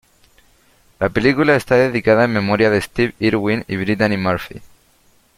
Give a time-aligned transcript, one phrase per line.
[0.99, 4.59] La película está dedicada en memoria de Steve Irwin y Brittany Murphy.